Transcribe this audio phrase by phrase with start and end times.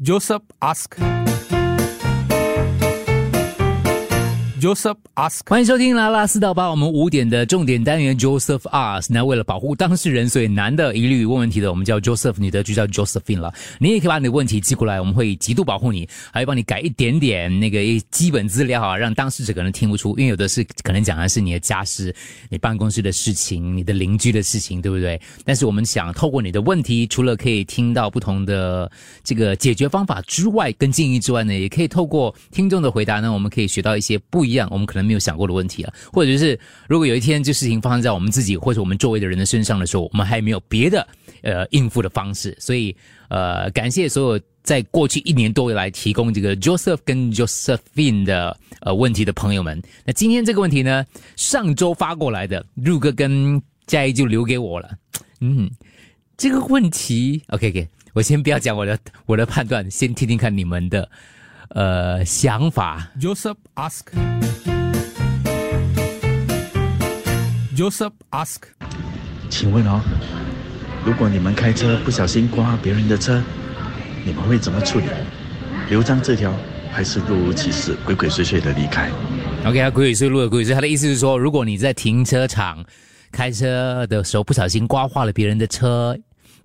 [0.00, 0.96] Joseph ask.
[4.60, 5.40] Joseph ask.
[5.48, 9.06] 欢迎收听啦啦四到八，我们五点的重点单元 Joseph Ask。
[9.08, 13.54] 那为了保护当事人，所以男的一律问问题的，我们叫 Joseph，女的就叫 Josephine 了。
[13.78, 17.80] 你也可以把你的问题寄过来，我们会极度保护你，还会帮你改一点点那个
[18.10, 22.14] 基本资料啊，让当事者可能听不出，因为有的是可能讲的是你的家事、
[22.48, 25.20] 你办公室的事情、你的邻居的事情，对不对？
[25.44, 28.90] 但是我们想透过你的问题，除了可以听到不同的
[29.22, 36.58] 这个解决方法之外，跟建议之外呢，也可以透过听众的回答呢，我们可以学到一些不一样，我们可能没有想过的问题啊，或者是
[36.88, 41.06] 如果有一天这事情发生在我们自己或者我们周围的人的身上的时候，我们还没有别的
[41.42, 42.96] 呃应付的方式，所以
[43.28, 49.80] 呃，感谢所有在过去一年多以来提供这个 Joseph 跟 Josephine 的呃问题的朋友们。
[50.04, 51.04] 那今天这个问题呢，
[51.36, 54.90] 上周发过来的，入哥跟嘉怡就留给我了。
[55.40, 55.70] 嗯，
[56.36, 61.08] 这个问题 OK OK，我先不要讲我的我的判断，先听听看你们的
[61.70, 63.10] 呃想法。
[63.20, 64.02] Joseph ask.
[67.76, 68.56] Joseph ask.
[69.48, 70.00] 请问哦，
[71.04, 73.42] 如果你们开车不小心刮别人的车，
[74.24, 75.06] 你们会怎么处理？
[75.88, 76.52] 留张字条，
[76.92, 79.10] 还是若无其事、鬼鬼祟祟的离开
[79.64, 82.84] ？OK，他鬼鬼祟祟的鬼鬼祟，他的意思是说，如果你在停车场
[83.32, 86.14] 开车的时候不小心刮花了别人的车，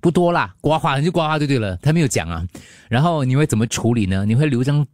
[0.03, 2.45] 不多啦，刮花就刮花就对了，他没有讲啊。
[2.89, 4.25] 然后你会怎么处理呢？
[4.27, 4.85] 你会留张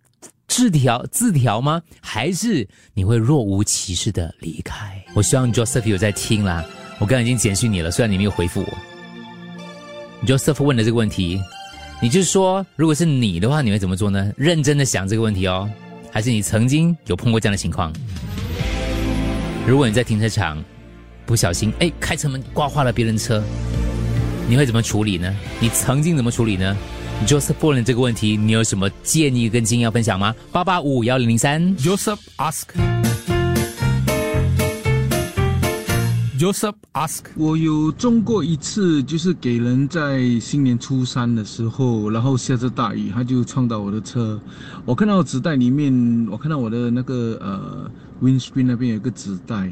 [0.47, 1.81] 字条字条吗？
[1.99, 5.03] 还是你会若无其事的离开？
[5.16, 6.63] 我希望 Joseph 有在听啦，
[6.99, 10.27] 我刚刚已经简讯你了，虽然你没有回复我。
[10.27, 11.41] Joseph 问的这个问题，
[11.99, 14.31] 你就是说，如果是你的话，你会怎么做呢？
[14.38, 15.67] 认真的想这个问题哦，
[16.13, 17.91] 还是你曾经有碰过这样的情况？
[19.66, 20.63] 如果你在停车场
[21.25, 23.44] 不小心哎开车门刮花了别人车，
[24.50, 25.31] 你会怎么处理呢？
[25.59, 26.75] 你曾经怎么处理呢
[27.28, 30.33] ？Joseph 问了这个问题，你有什么建议跟经验要分享吗？
[30.52, 31.61] 八八五五幺零零三。
[31.78, 32.64] Joseph ask.
[36.40, 37.25] Joseph ask.
[37.35, 44.41] 我有中过一次，就是给人在新年初三的时候，然后下着大雨，他就撞到我的车。
[44.84, 47.91] 我看到纸袋里面，我看到我的那个呃
[48.23, 49.72] windscreen 那边有个纸袋，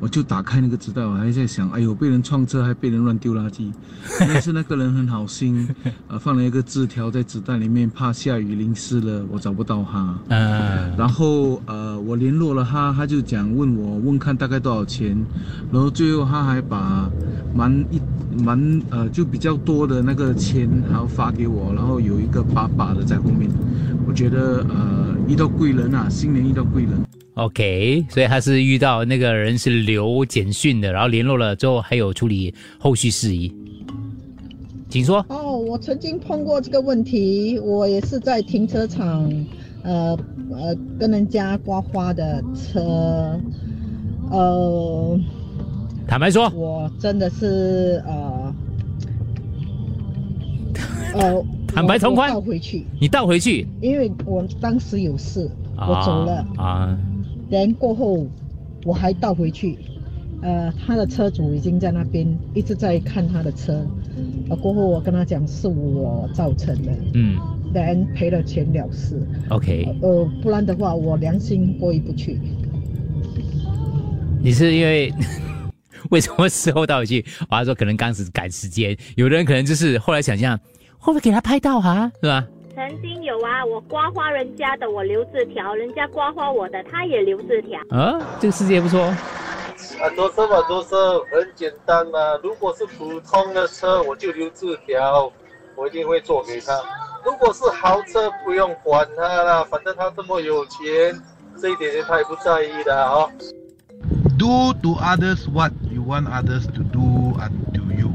[0.00, 3.72] 我就打开那个纸袋，我还在想，哎呦，被人撞车还被人乱丢垃圾。
[4.20, 5.68] 但是那个人很好心，
[6.06, 10.16] 呃，放了一个字条在纸袋里面，怕下雨淋湿了，我找不到他。
[10.28, 15.16] 嗯，然后呃，我联络了他，他就讲问我问看大概多少钱，
[15.72, 17.10] 然后最后他还把
[17.54, 18.00] 蛮一
[18.40, 23.50] 蛮呃就比较多的那个钱还要发给我，然后有一个把把的在后面，
[24.06, 26.92] 我觉得呃遇到贵人啊，新年遇到贵人。
[27.38, 33.54] OK，所以他是遇到那个人是留简讯的，然后联络了之后还有处理后续事宜，
[34.88, 35.24] 请说。
[35.28, 39.32] 哦，我曾经碰过这个问题，我也是在停车场，
[39.84, 40.18] 呃
[40.50, 43.40] 呃，跟人家刮花的车，
[44.32, 45.20] 呃，
[46.08, 48.54] 坦白说，我真的是呃，
[51.14, 52.30] 呃， 坦白从宽。
[52.30, 56.98] 倒回去，你倒回去，因为我当时有事，我走了，啊，
[57.50, 58.26] 人过后
[58.84, 59.78] 我还倒回去，
[60.42, 63.84] 呃，他的车主已经在那边一直在看他的车，
[64.50, 66.92] 呃，过后我跟他讲是我造成的。
[67.14, 67.36] 嗯
[67.74, 72.40] 人赔了钱了事，，OK，呃，不然的话我良心过意不去。
[74.42, 75.12] 你是因为
[76.10, 77.24] 为什么事后倒回去？
[77.50, 80.58] 我还说可能当时赶时间，有的人可能就是后来想象
[80.98, 82.44] 会不会给他拍到啊，是吧？
[82.78, 87.76] 曾经有啊，我刮花人家的，我留字条；人家刮花我的，他也留字条。
[87.90, 89.00] 啊，这个世界不错。
[89.02, 92.36] 啊，多车嘛，多车，很简单嘛。
[92.40, 95.28] 如果是普通的车，我就留字条，
[95.74, 96.72] 我一定会做给他。
[97.24, 101.20] 如果是豪车，不用管他啦，反正他这么有钱，
[101.60, 103.28] 这一点他也不在意的哦。
[104.38, 108.08] Do to others what you want others to do unto you。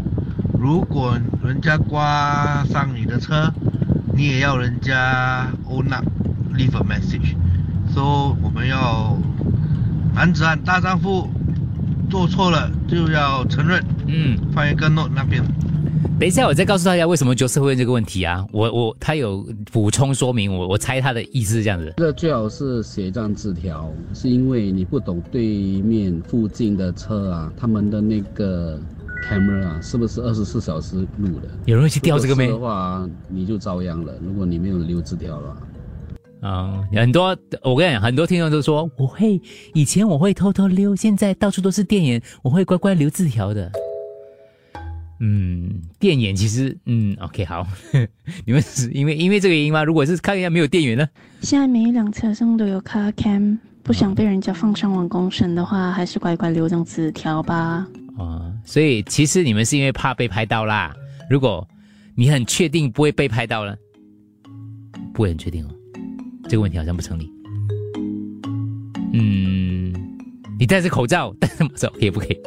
[0.58, 3.52] 如果人家刮伤你的车，
[4.16, 7.36] 你也要人家 own up，leave a message。
[7.94, 9.18] So 我们要
[10.14, 11.28] 男子汉大丈夫，
[12.10, 15.44] 做错了就要承认，嗯，放一个 note 那边。
[16.20, 18.46] 等一下，我再告诉大家为什么 Joseph 会问这个问题啊。
[18.52, 21.92] 我我他有补充说明，我我猜他的意思是这样子。
[21.98, 28.80] 这最好是写一张字条，是因为你不懂对面附近的车啊，他们的那个
[29.30, 31.50] camera 啊，是不是二十四小时录的？
[31.66, 34.14] 有人会去调这个没的话，你就遭殃了。
[34.22, 35.58] 如果你没有留字条了。
[36.46, 39.42] 嗯，很多我跟你讲，很多听众都说我会
[39.74, 43.72] 以前我会偷偷溜，现在到处都是电眼，我会乖乖留字条的。
[45.22, 47.66] 嗯，电眼其实，嗯，OK，好，
[48.46, 49.82] 你们是因为因为这个原因吗？
[49.86, 51.08] 如果是看一下没有电源呢？
[51.42, 57.88] 现在每一辆车上都有 car cam，不想被人家放上网公审的话，还是乖乖留张纸条吧。
[58.18, 60.96] 啊、所以其实你们是因为怕被拍到啦。
[61.30, 61.68] 如果
[62.16, 63.76] 你很确定不会被拍到了？
[65.14, 65.70] 不会很确定哦，
[66.50, 67.32] 这个问题好像不成立。
[69.14, 69.94] 嗯，
[70.60, 72.40] 你戴着口罩，戴着口罩可以不可以？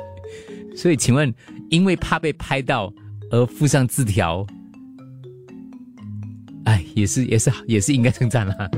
[0.76, 1.32] 所以请问，
[1.70, 2.92] 因为怕被拍到
[3.30, 4.46] 而附上字条，
[6.64, 8.70] 哎，也是也是也是应该称赞啦。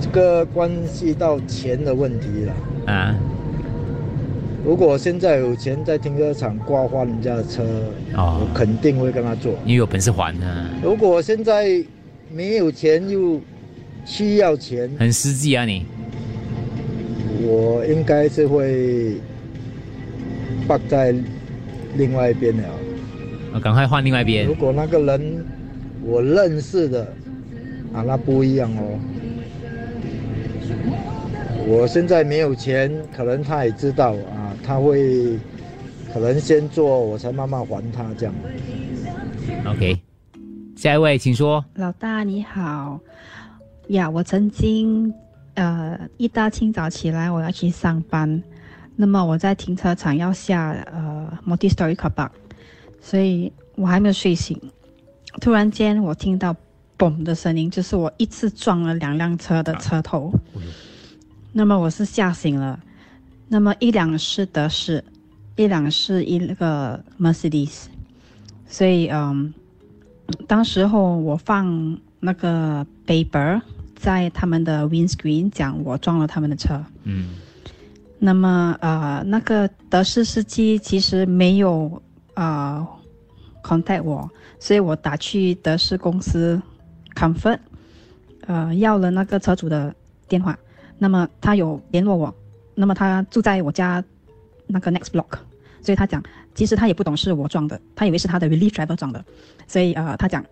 [0.00, 2.54] 这个关系到钱的问题了。
[2.92, 3.16] 啊，
[4.66, 7.62] 如果现在有钱在停车场刮花人家的车，
[8.16, 9.54] 哦我肯定会跟他做。
[9.64, 11.80] 你有本事还啊，如果现在
[12.32, 13.40] 没有钱又
[14.04, 15.86] 需要钱，很实际啊你。
[17.42, 19.18] 我应该是会
[20.66, 21.14] 放在
[21.94, 22.64] 另外一边了。
[23.54, 24.54] 啊赶快换另外一边如。
[24.54, 25.46] 果那个人
[26.02, 27.04] 我认识的
[27.92, 28.98] 啊，那不一样哦。
[31.68, 35.38] 我现在没有钱，可能他也知道啊，他会
[36.12, 38.34] 可能先做，我才慢慢还他这样。
[39.64, 40.00] OK，
[40.74, 41.64] 下一位请说。
[41.74, 42.98] 老大你好，
[43.88, 45.12] 呀，我曾经
[45.54, 48.42] 呃一大清早起来我要去上班，
[48.96, 52.30] 那么我在停车场要下呃 multi story car park，
[53.00, 54.60] 所以我还没有睡醒，
[55.40, 56.54] 突然间我听到
[56.98, 60.32] 嘣的声音，就是我一次撞了两辆车的车头，
[61.52, 62.80] 那么我是吓醒了，
[63.48, 65.04] 那么一辆是德士，
[65.56, 67.84] 一辆是一个 Mercedes，
[68.66, 69.54] 所以嗯。
[70.48, 73.60] 当时候我放那个 paper
[73.94, 77.28] 在他们的 windscreen 讲我撞了他们的车，嗯。
[78.18, 82.02] 那么呃那个德士司机其实没有
[82.34, 82.84] 呃
[83.62, 84.28] contact 我，
[84.58, 86.60] 所以我打去德士公司
[87.14, 87.60] comfort，
[88.48, 89.94] 呃要了那个车主的
[90.26, 90.58] 电话，
[90.98, 92.34] 那么他有联络我，
[92.76, 94.04] 那么他住在我家
[94.68, 95.38] 那个 next block，
[95.82, 96.22] 所以他讲
[96.54, 99.24] 其实他也不懂是我撞的，他以为是他的 relief driver 撞的，
[99.66, 100.44] 所以呃他讲。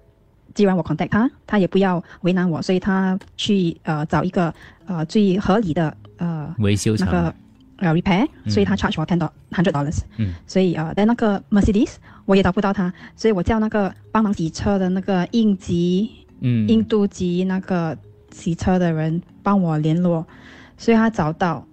[0.53, 4.55] 既然我 contact 他，他也不要为难我，所以他去呃找一个
[4.87, 7.35] 呃最合理的呃维修那个
[7.79, 8.53] 呃 repair，、嗯。
[8.53, 9.19] 所以他 charge 我 ten
[9.51, 10.33] hundred dollars，嗯。
[10.47, 11.95] 所以呃在那个 Mercedes
[12.25, 16.69] 我也找不到他，所以我叫那个帮忙洗车的那个应急嗯。
[16.69, 17.99] 印度籍那个
[18.31, 20.25] 洗车的人帮我联络，
[20.79, 21.67] 所以他找到，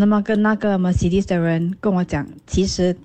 [0.00, 2.96] 那么跟那个 Mercedes 的人跟我讲，其实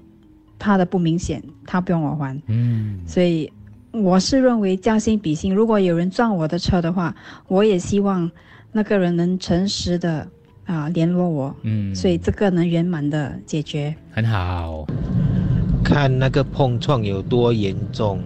[0.57, 3.51] 他的不明显，他不用我还，嗯所以
[3.92, 7.13] 我是认为将心比心，如果有人撞我的车的话，
[7.50, 8.31] 我也希望
[8.71, 10.25] 那个人能诚实的
[10.65, 13.94] 啊、联络我，嗯所以这个能圆满的解决。
[14.12, 14.88] 很好。
[15.83, 18.19] 看那个碰撞有多严重。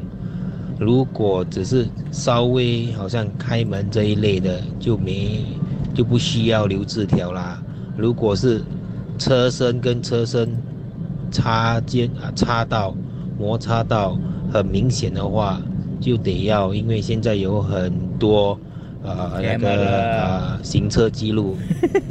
[0.79, 5.43] 如果只是稍微好像开门这一类的，就没
[5.93, 7.61] 就不需要留字条啦。
[7.99, 8.63] 如果是
[9.17, 10.49] 车身跟车身
[11.29, 12.95] 擦肩啊擦到
[13.37, 14.17] 摩擦到
[14.51, 15.61] 很明显的话，
[15.99, 18.57] 就得要，因为现在有很多
[19.03, 19.69] 呃那个
[20.21, 21.55] 呃行车记录，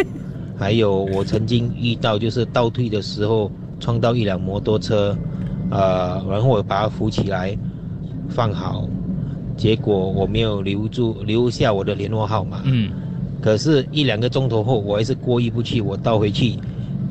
[0.58, 3.50] 还有我曾经遇到就是倒退的时候
[3.81, 5.17] 撞到一辆摩托车，
[5.70, 7.56] 呃，然后我把它扶起来
[8.29, 8.87] 放好，
[9.56, 12.91] 结果我没有留住留下我的联络号码，嗯，
[13.40, 16.58] 可是，一两个钟头后，我还是过意不去，我倒回去，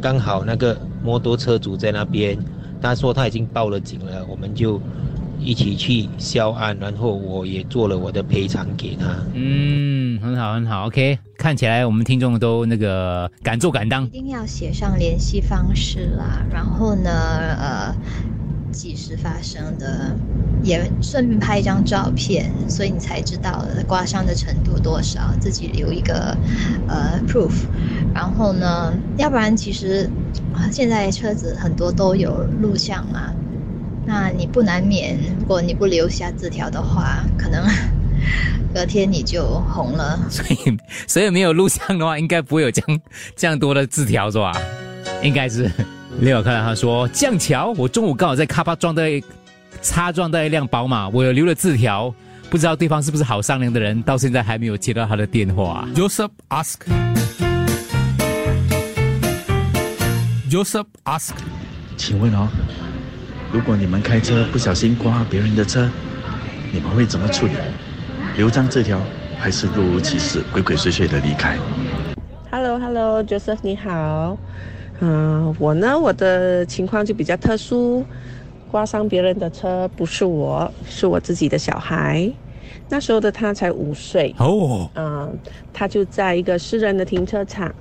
[0.01, 2.37] 刚好那个摩托车主在那边，
[2.81, 4.81] 他说他已经报了警了，我们就
[5.39, 9.05] 一起去销案，然后我也做了我的赔偿给他。
[9.33, 11.17] 嗯，很好很好，OK。
[11.37, 14.07] 看起来我们听众都那个敢做敢当一。
[14.07, 17.95] 定要写上联系方式啦，然后呢，呃，
[18.71, 20.15] 几时发生的，
[20.63, 26.37] 也顺便拍一张照片，所以你才知道刮伤的程度多少，自己留一个
[26.87, 27.51] 呃 proof。
[28.13, 30.09] 然后呢，要不然其实，
[30.71, 33.33] 现在车子很多都有录像嘛，
[34.05, 37.65] 那你不难免，如果你不留下字条的话，可能
[38.73, 40.19] 隔天你就红了。
[40.29, 42.99] 所以所以没有录像的话，应该不会有这样
[43.35, 44.51] 这样多的字条是吧？
[45.23, 45.71] 应该是。
[46.19, 49.23] 另外看到他说降桥，我中午刚好在卡巴撞到一
[49.81, 52.11] 擦撞到一辆宝马，我有留了字条，
[52.49, 55.87] 不知道对方是不是好商量的人，到现在还没有接到他的电话。
[55.93, 56.77] Joseph ask.
[60.49, 61.35] Joseph ask.
[61.97, 62.47] 请问哦，
[63.51, 65.87] 如果你们开车不小心刮别人的车，
[66.71, 67.53] 你们会怎么处理？
[68.37, 68.99] 留张字条，
[69.37, 71.55] 还是若无其事、鬼鬼祟祟的离开
[72.49, 74.35] ？Hello Hello，Joseph 你好，
[74.99, 78.03] 嗯、我呢我的情况就比较特殊，
[78.71, 82.31] 刮伤别人的车不是我，是我自己的小孩。
[82.89, 84.33] 那时候的他才五岁。
[84.39, 85.37] 哦，嗯，
[85.73, 87.73] 他就在一个私人的停车场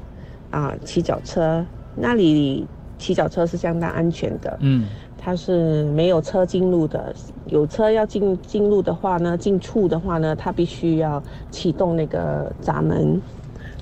[0.51, 2.67] 啊骑脚车，那里
[2.99, 7.15] 骑脚车是相当安全的，嗯，他是没有车进入的，
[7.47, 13.21] 有车要进进入的话呢，进处的话呢，他必须要启动那个闸门。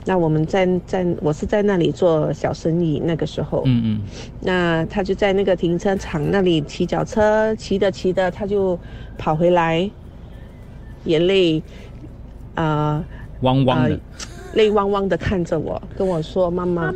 [0.04, 4.00] 那我们在在我是在那里做小生意，那个时候，嗯嗯，
[4.40, 8.78] 那他就在那个停车场那里骑脚车，骑着骑着他就
[9.16, 9.90] 跑回来，
[11.04, 11.62] 眼泪，
[12.54, 13.02] 啊、
[13.40, 13.90] 汪汪的。
[13.90, 14.00] 呃，
[14.54, 16.92] 泪汪汪的看着我，跟我说：“妈妈，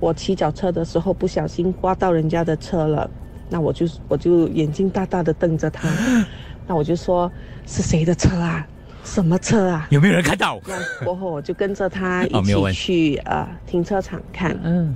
[0.00, 3.08] 我我骑脚车的时候不小心刮到人家的车了。”
[3.50, 5.88] 那我就我就眼睛大大的瞪着他，
[6.66, 7.30] 那我就说
[7.66, 8.66] ：“是谁的车啊？
[9.04, 10.60] 什么车啊？”有没有人看到？
[10.66, 14.58] 那过后我就跟着他一起去呃停车场看。
[14.62, 14.94] 嗯，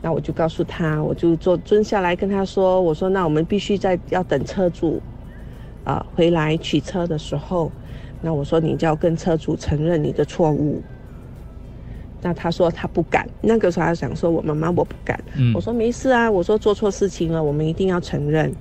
[0.00, 5.00] 那我就告诉他，我就坐蹲下来跟他说：“我说那我们必须在要等车主
[5.84, 7.70] 啊、回来取车的时候，
[8.20, 10.82] 那我说你就要跟车主承认你的错误。”
[12.24, 18.54] 那他说他不敢，那个时候他想说我妈妈我不敢，嗯我说没事啊，我说做错事情了，我们一定要承认。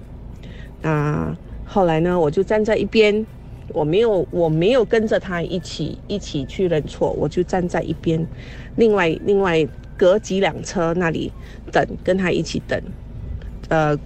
[0.81, 1.31] 那
[1.63, 3.23] 后来呢，我就站在一边，
[3.73, 8.25] 我没有我没有跟着他一起一起去认错，我就站在一边，
[8.75, 11.31] 另外另外隔几辆车那里
[11.71, 12.81] 等，跟他一起等。
[13.69, 13.97] 呃，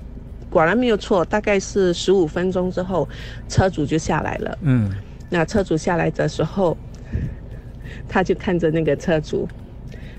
[0.49, 3.07] 果然没有错，大概是十五分钟之后，
[3.47, 4.57] 车主就下来了。
[4.61, 4.91] 嗯，
[5.29, 6.77] 那车主下来的时候，
[8.07, 9.47] 他就看着那个车主，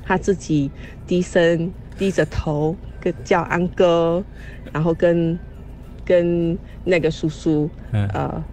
[0.05, 0.71] 他自己
[1.07, 4.25] 低声低着头跟叫安哥，
[4.73, 5.39] 然后跟
[6.05, 8.45] 跟那个叔叔嗯呃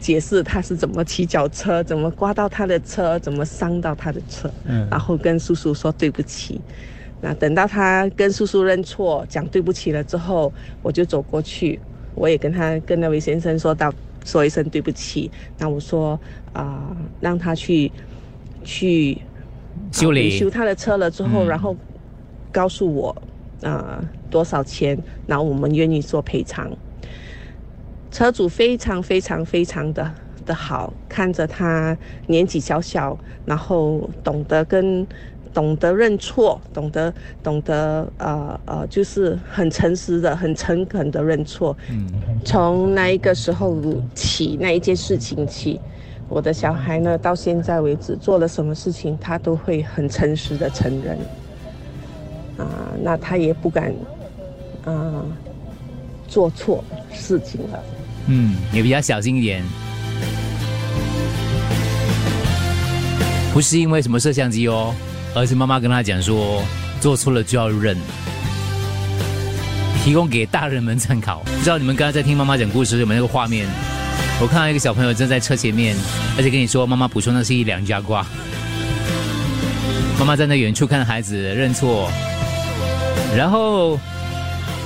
[0.00, 6.60] 解释他是怎么骑脚车，怎么刮到他的车，怎么伤到他的车，嗯然后跟叔叔说对不起。
[7.20, 10.50] 那等到他跟叔叔认错，讲对不起了之后，
[10.82, 11.78] 我就走过去，
[12.14, 13.92] 我也跟他跟那位先生说道
[14.24, 15.30] 说一声对不起。
[15.58, 16.18] 那我说
[16.54, 17.92] 啊、让他去
[18.64, 19.20] 去
[19.92, 21.76] 修理啊修他的车了之后，嗯然后
[22.50, 23.14] 告诉我
[23.62, 26.70] 啊、多少钱，然后我们愿意做赔偿。
[28.10, 30.12] 车主非常非常非常的
[30.44, 35.06] 的好，看着他年纪小小，然后懂得跟
[35.52, 37.12] 懂得认错，懂得
[37.42, 41.76] 懂得呃呃，就是很诚实的、很诚恳的认错。
[41.88, 42.06] 嗯，
[42.44, 43.76] 从那一个时候
[44.14, 45.80] 起，那一件事情起，
[46.28, 51.16] 我的小孩呢，到现在为止做了什么事情，他都会很诚实的承认。
[52.56, 53.94] 啊、那他也不敢
[54.84, 55.24] 啊、
[56.28, 57.82] 做错事情了。
[58.32, 59.64] 嗯，也比较小心一点。
[63.52, 64.94] 不是因为什么摄像机哦，
[65.34, 66.62] 而是妈妈跟他讲说，
[67.00, 67.96] 做错了就要认，
[70.04, 71.42] 提供给大人们参考。
[71.44, 73.66] 不知道你们刚刚在听妈妈讲故事有没有那个画面？
[74.40, 75.96] 我看到一个小朋友正在车前面，
[76.38, 78.24] 而且跟你说，妈妈补充那是一两加瓜。
[80.20, 82.08] 妈妈站在远处看孩子认错，
[83.36, 83.98] 然后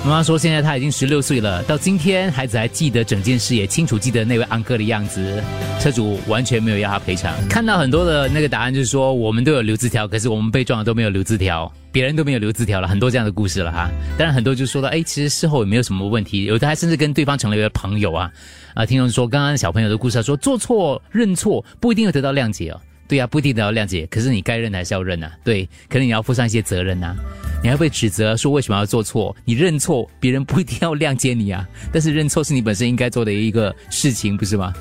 [0.05, 5.43] 妈妈说，现在他已经十六岁了，到今天孩子还记得整件事，也清楚记得那位安哥的样子。
[5.81, 7.33] 车主完全没有要他赔偿。
[7.49, 13.91] 看到很多的那个答案，就是说我们都有留字条，可是我们被撞的都没有留字条，别人都没有留字条了，很多这样的故事了哈。
[14.19, 18.31] 当然很多就说到，哎，其实事后也没有什么问题，有的还甚至跟对方成了一个朋友啊。
[18.75, 22.79] 啊，听众说刚刚小朋友的故事，他说做错认错不一定会得到谅解哦。
[23.07, 25.31] 对呀、不一定得到谅解，可是你该认还是要认啊。
[25.45, 27.15] 对，可能你要负上一些责任呐、
[27.63, 29.37] 你还被指责说为什么要做错？
[29.45, 31.67] 你认错，别人不一定要谅解你啊。
[31.93, 34.73] 但是认错是你本身应该做的一个事情，不是吗？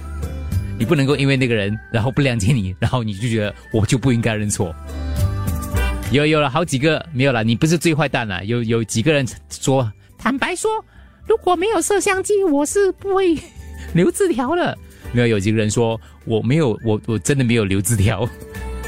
[0.79, 4.73] 你不能够因为那个人，然后不谅解你，然后你就觉得我就不应该认错。
[6.11, 8.43] 有有了好几个没有了，你不是最坏蛋了。
[8.45, 10.69] 有有几个人说，坦白说，
[11.27, 13.37] 如果没有摄像机，我是不会
[13.93, 14.77] 留字条的。
[15.13, 18.27] 没有，有几个人说我没有，我我真的没有留字条。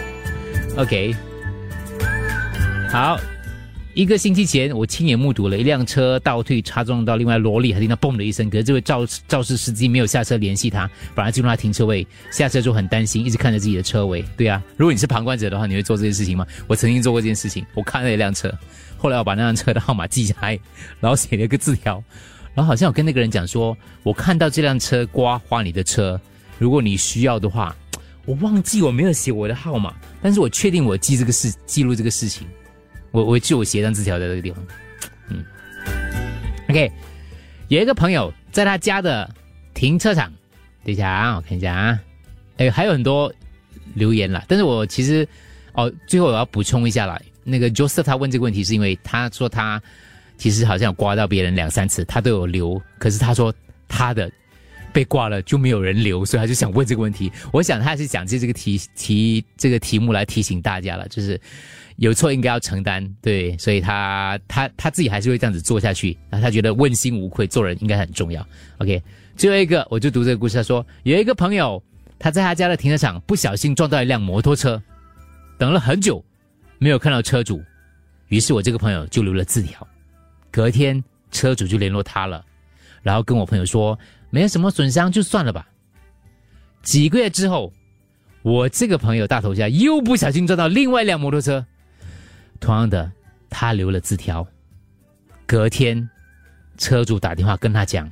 [0.75, 1.15] OK，
[2.91, 3.17] 好，
[3.93, 8.49] 一个星期前，我亲眼目睹了一辆车倒退插撞到另外萝莉，还听到嘣的一声。
[8.49, 14.25] 可是这位肇肇事司机没有下车联系他，反而进入他停车位，下车之后很担心，一直看着自己的车尾。
[14.35, 16.45] 对啊，如果你是旁观者的话，你会做这件事情吗？
[16.67, 18.53] 我曾经做过这件事情，我看了一辆车，
[18.97, 20.59] 后来我把那辆车的号码记下来，
[20.99, 22.03] 然后写了一个字条，
[22.55, 26.19] 然后好像我跟那个人讲说，我看到这辆车刮花你的车，
[26.57, 27.75] 如果你需要的话，
[28.25, 32.47] 我忘记我没有写我的号码，但是我确定我记这个事记录这个事情，
[33.11, 34.65] 我我记我写一张字条在这个地方，
[35.27, 35.43] 嗯
[36.69, 36.91] ，OK，
[37.67, 39.29] 有一个朋友在他家的
[39.73, 40.31] 停车场，
[40.83, 41.99] 等一下啊，我看一下啊，
[42.57, 43.31] 哎，还有很多
[43.93, 45.27] 留言啦，但是我其实
[45.73, 49.81] 哦，最后我要补充一下啦，那个 Joseph 他问这个问题是因为他说他
[50.37, 53.53] 其实好像刮到别人两三次，他都有留，可是他说
[53.87, 54.31] 他的
[54.93, 57.31] 被挂了就没有人留，所以他就想问这个问题。
[57.51, 61.39] 我想他是想借这个题题这个题目来提醒大家了，就是
[61.97, 68.45] 有错应该要承担，对，所以他他他自己还是会这样子做下去，然后他觉得问心无愧，做人应该很重要。
[68.77, 69.01] OK，
[69.35, 71.81] 最后一个我就读这个故事，他说有一个朋友
[72.19, 74.81] 他在他家的停车场不小心撞到一辆摩托车，
[75.57, 76.23] 等了很久
[76.77, 77.61] 没有看到车主，
[78.29, 79.85] 于是我这个朋友就留了字条。
[80.55, 82.45] 隔天，车主就联络他了，
[83.03, 85.67] 然后跟我朋友说没有什么损伤，就算了吧。
[86.81, 87.73] 几个月之后，
[88.41, 91.65] 我这个朋友大头虾又不小心撞到另外一辆摩托车，
[92.61, 93.11] 同样的，
[93.49, 94.47] 他留了字条。
[95.45, 96.09] 隔天，
[96.77, 98.09] 车主打电话跟他讲：“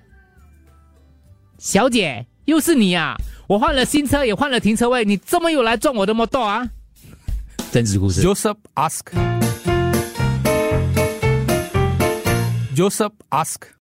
[1.57, 3.15] 小姐，又是你啊！
[3.47, 6.69] 我换了新车，也换了停车位，你怎么又来撞我的摩托啊？”
[7.71, 8.21] 真实故事。
[8.21, 9.32] Joseph ask.
[12.73, 13.73] Joseph asked